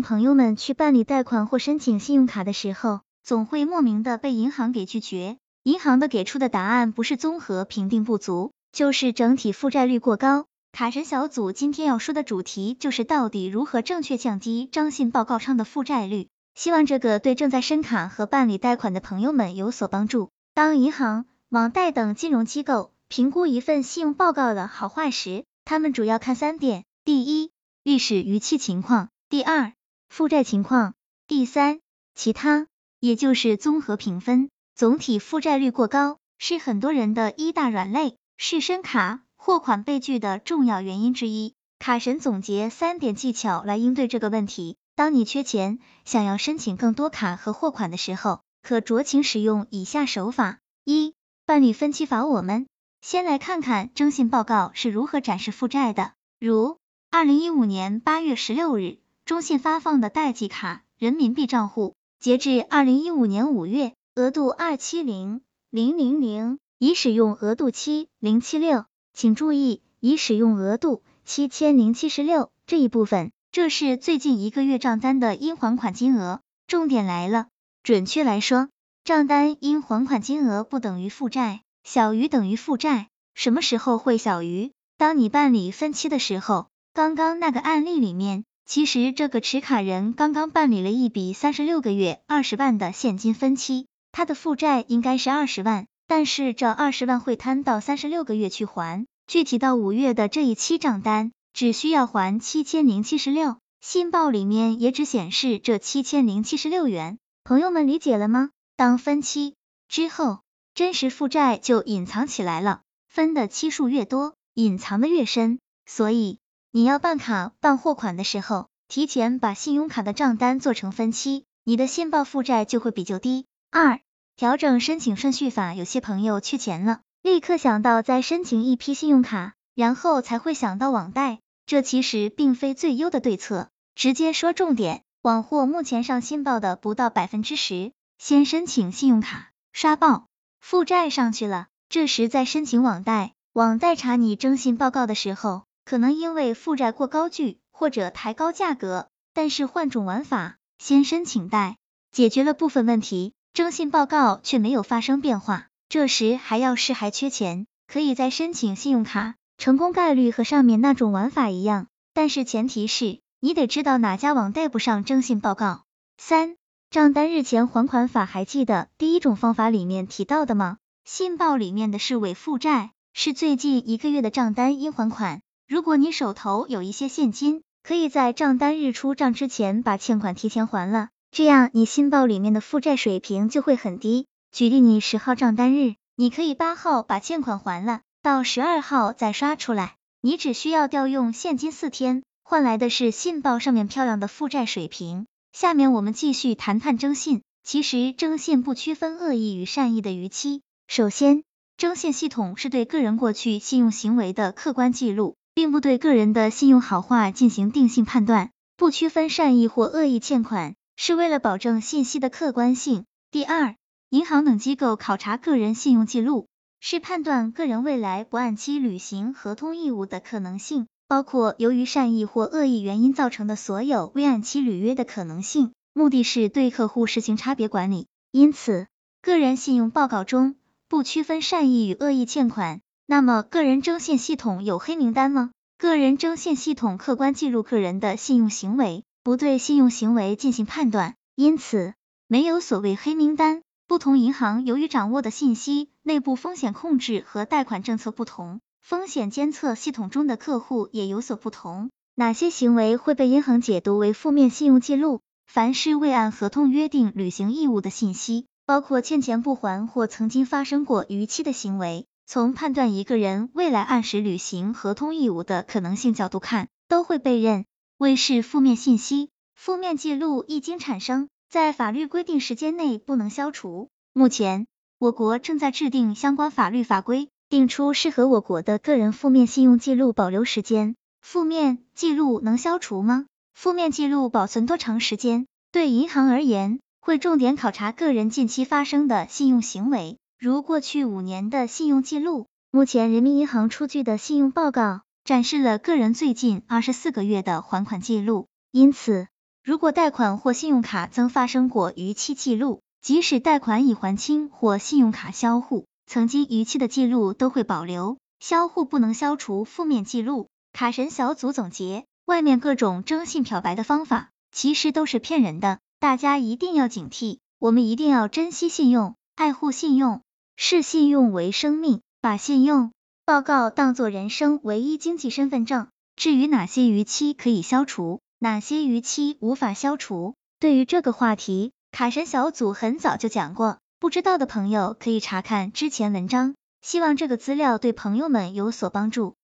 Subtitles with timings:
[0.00, 5.36] 朋友们去办理贷款或申请信用卡的时候，总会莫名的被银行给拒绝。
[5.62, 10.46] 银行的给出的答案不是综合评定不足，就是整体负债率过高。
[10.72, 16.28] 卡神小组今天要说的主题就是到底如何正确降低征信报告上的负债率。
[16.54, 20.30] 希望这个对正在申卡和办理贷款的朋友们有所帮助。
[20.54, 27.50] 当银行、网贷等金融机构评估一份信用报告的好坏时，他们主要看三点：第一，
[27.82, 29.72] 历史逾期情况；第二，
[30.10, 30.94] 负债情况；
[31.28, 31.78] 第三，
[32.16, 32.66] 其他，
[32.98, 34.50] 也就是综合评分。
[34.74, 41.54] 总体负债率过高是很多人的一大软肋，是申卡货款被拒的重要原因之一。
[41.78, 44.76] 卡神总结三点技巧来应对这个问题。
[44.96, 51.14] 当你缺钱，想要申请更多卡和货款的时候，可酌情使用以下手法：一、
[51.46, 52.26] 办理分期法。
[52.26, 52.66] 我们
[53.00, 56.14] 先来看看征信报告是如何展示负债的。
[56.40, 56.78] 如
[57.10, 58.98] 二零一五年八月十六日，
[59.30, 68.86] 中信发放的代记卡人民币账户，截至二零一五年五月，额度二七零零零零，已使用额度七零七六。
[69.12, 73.30] 请注意，已使用额度七千零七十六这一部分。
[73.52, 77.46] 这是最近一个月账单的应还款金额，重点来了。
[77.84, 78.68] 准确来说，
[79.04, 83.06] 账单应还款金额不等于负债，小于等于负债。
[83.34, 84.72] 什么时候会小于？
[84.98, 86.66] 当你办理分期的时候。
[86.92, 101.32] 刚刚那个案例里面，其实这个持卡人刚刚办理了一笔三十六个月二十万的现金分期，他的负债应该是二十万，但是这二十万会摊到三十六个月去还，具体到五月的这一期账单。
[101.52, 108.50] 只需要还七千零七十六，信报里面也只显示这七千零七十六元，朋友们理解了吗？
[108.76, 109.56] 当分期
[109.88, 110.42] 之后，
[110.76, 116.38] 真实负债就隐藏起来了，分的期数越多，隐藏的越深，所以
[116.72, 123.46] 你要办卡办货款的时候，提前把信用卡的账单做成分期，你的信报负债就会比较低。
[123.70, 124.00] 二、
[124.36, 129.54] 调整申请顺序法，有些朋友缺钱了，立刻想到再申请一批信用卡。
[129.76, 133.70] 然后才会想到网贷，这其实并非最优的对策。
[133.94, 140.26] 直接说重点，网货目前上信报的不到百分之十，先申请信用卡刷爆，
[140.60, 143.32] 负债上去了，这时再申请网贷。
[143.54, 151.78] 网贷查你征信报告的时候，可能因为负债过高拒，或者抬高价格，但是换种玩法，先申请贷，
[152.12, 159.34] 解决了部分问题，征信报告却没有发生变化，这时还要是还缺钱，可以再申请信用卡。
[159.58, 165.82] 成功概率和上面那种玩法一样，但是前提是你得知道哪家网贷不上征信报告。
[166.18, 166.54] 三、
[166.92, 170.76] 账单日前还款法还记得第一种方法里面提到的吗？
[171.04, 175.42] 信报里面的是伪负债，是最近一个月的账单应还款。
[175.70, 184.26] 如果你手头有一些现金，可以在账单日出账之前把欠款提前还了，这样你信报里面的负债水平就会很低。
[184.50, 188.00] 举例你十号账单日，你可以八号把欠款还了。
[188.20, 195.26] 到十二号再刷出来，你只需要调用现金四天，换来的是信报上面漂亮的负债水平。
[195.52, 197.42] 下面我们继续谈谈征信。
[197.62, 200.62] 其实征信不区分恶意与善意的逾期。
[200.88, 201.44] 首先，
[201.76, 208.50] 征信系统是对个人过去信用行为的客观记录，并不对个人的信用好坏进行定性判断。
[208.76, 213.04] 不区分善意或恶意欠款，是为了保证信息的客观性。
[213.30, 213.76] 第二，
[214.08, 216.46] 银行等机构考察个人信用记录。
[216.82, 228.06] 是判断个人未来不按期履行合同义务的可能性，包括由于善意或恶意原因造成的所有未按期履约的可能性，目的是对客户实行差别管理。
[228.32, 228.86] 因此，
[229.20, 230.56] 个人信用报告中
[230.88, 232.80] 不区分善意与恶意欠款。
[233.10, 235.50] 那么，个人征信系统有黑名单吗？
[235.78, 241.94] 个人征信系统客观记录个人的信用行为，不对信用行为进行判断，因此
[242.28, 243.62] 没有所谓黑名单。
[243.88, 251.90] 不同银行由于掌握的信息、内部风险控制和贷款政策不同，风险监测系统中的客户也有所不同。
[252.14, 255.20] 哪些行为会被银行解读为负面信用记录？
[255.48, 267.64] 凡是未按合同约定履行义务的信息，包括欠钱不还或曾经发生过逾期的行为，从判断一个人未来按时履行合同义务的可能性角度看，都会被认
[267.98, 269.30] 为是负面信息。
[269.56, 273.88] 负面记录一经产生，在法律规定时间内不能消除。
[274.12, 274.68] 目前，
[275.00, 280.94] 我国正在制定相关法律法规，定出适合我国的个人负面信用记录保留时间。
[281.20, 283.26] 负面记录能消除吗？
[283.54, 285.48] 负面记录保存多长时间？
[285.72, 292.46] 对银行而言，会重点考察个人近期发生的信用行为，如过去五年的信用记录。
[292.70, 299.28] 目前，人民银行出具的信用报告展示了个人最近二十四个月的还款记录，因此。
[299.62, 310.48] 如果贷款或信用卡曾发生过逾期记录，即使贷款已还清或信用卡销户，曾经逾期的记录都会保留，销户不能消除负面记录。
[310.72, 317.40] 卡神小组总结：外面各种征信漂白的方法，其实都是骗人的，大家一定要警惕。
[317.58, 320.22] 我们一定要珍惜信用，爱护信用，
[320.62, 322.92] 视信用为生命，把信用
[323.24, 325.88] 报告当作人生唯一经济身份证。
[326.16, 336.54] 至于哪些逾期可以消除，哪些逾期无法消除，对于这个话题，卡神小组很早就讲过，不知道的朋友可以查看之前文章。
[336.82, 339.36] 希望这个资料对朋友们有所帮助。